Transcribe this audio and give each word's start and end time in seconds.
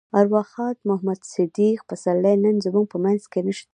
ارواښاد 0.19 0.75
محمد 0.87 1.21
صديق 1.33 1.79
پسرلی 1.89 2.35
نن 2.43 2.55
زموږ 2.65 2.85
په 2.93 2.97
منځ 3.05 3.21
کې 3.31 3.39
نشته. 3.47 3.69